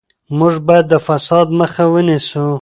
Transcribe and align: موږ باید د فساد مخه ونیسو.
موږ 0.37 0.53
باید 0.67 0.85
د 0.89 0.93
فساد 1.07 1.47
مخه 1.59 1.83
ونیسو. 1.93 2.45